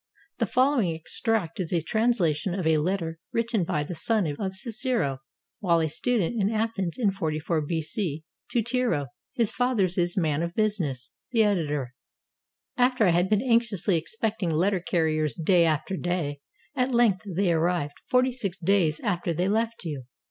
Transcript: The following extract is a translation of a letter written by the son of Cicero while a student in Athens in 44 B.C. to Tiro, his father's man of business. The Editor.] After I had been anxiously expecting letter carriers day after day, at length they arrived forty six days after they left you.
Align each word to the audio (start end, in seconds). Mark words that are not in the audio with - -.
The 0.39 0.47
following 0.47 0.95
extract 0.95 1.59
is 1.59 1.71
a 1.71 1.79
translation 1.79 2.55
of 2.55 2.65
a 2.65 2.79
letter 2.79 3.19
written 3.31 3.63
by 3.63 3.83
the 3.83 3.93
son 3.93 4.25
of 4.25 4.55
Cicero 4.55 5.19
while 5.59 5.79
a 5.79 5.89
student 5.89 6.41
in 6.41 6.49
Athens 6.49 6.95
in 6.97 7.11
44 7.11 7.61
B.C. 7.61 8.23
to 8.49 8.63
Tiro, 8.63 9.09
his 9.35 9.51
father's 9.51 10.17
man 10.17 10.41
of 10.41 10.55
business. 10.55 11.11
The 11.31 11.43
Editor.] 11.43 11.93
After 12.77 13.05
I 13.05 13.11
had 13.11 13.29
been 13.29 13.43
anxiously 13.43 13.95
expecting 13.95 14.49
letter 14.49 14.79
carriers 14.79 15.35
day 15.35 15.65
after 15.65 15.95
day, 15.95 16.39
at 16.75 16.91
length 16.91 17.21
they 17.35 17.51
arrived 17.53 17.99
forty 18.09 18.31
six 18.31 18.57
days 18.57 18.99
after 19.01 19.35
they 19.35 19.47
left 19.47 19.85
you. 19.85 20.05